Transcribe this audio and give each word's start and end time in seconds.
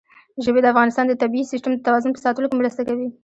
ژبې 0.43 0.59
د 0.61 0.65
افغانستان 0.73 1.05
د 1.07 1.13
طبعي 1.21 1.43
سیسټم 1.51 1.71
د 1.73 1.83
توازن 1.87 2.11
په 2.13 2.23
ساتلو 2.25 2.49
کې 2.49 2.55
مرسته 2.61 2.81
کوي. 2.89 3.07